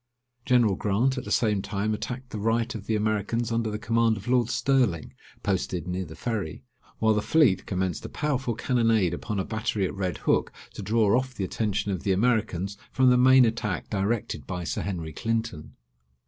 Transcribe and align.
General 0.47 0.73
Grant 0.75 1.19
at 1.19 1.25
the 1.25 1.31
same 1.31 1.61
time 1.61 1.93
attacked 1.93 2.31
the 2.31 2.39
right 2.39 2.73
of 2.73 2.87
the 2.87 2.95
Americans 2.95 3.51
under 3.51 3.69
the 3.69 3.77
command 3.77 4.17
of 4.17 4.27
Lord 4.27 4.49
Sterling, 4.49 5.13
posted 5.43 5.87
near 5.87 6.05
the 6.05 6.15
Ferry; 6.15 6.63
while 6.97 7.13
the 7.13 7.21
fleet 7.21 7.67
commenced 7.67 8.03
a 8.03 8.09
powerful 8.09 8.55
cannonade 8.55 9.13
upon 9.13 9.39
a 9.39 9.45
battery 9.45 9.85
at 9.85 9.93
Red 9.93 10.17
Hook, 10.17 10.51
to 10.73 10.81
draw 10.81 11.15
off 11.15 11.35
the 11.35 11.43
attention 11.43 11.91
of 11.91 12.01
the 12.01 12.13
Americans 12.13 12.79
from 12.91 13.11
the 13.11 13.15
main 13.15 13.45
attack 13.45 13.91
directed 13.91 14.47
by 14.47 14.63
Sir 14.63 14.81
Henry 14.81 15.13
Clinton. 15.13 15.75